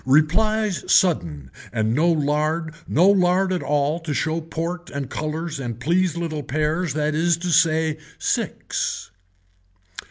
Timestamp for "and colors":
4.89-5.59